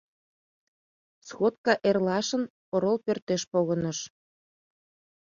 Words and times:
Сходка 1.27 1.73
эрлашын 1.89 2.43
орол 2.75 2.97
пӧртеш 3.05 3.41
погыныш. 3.51 3.99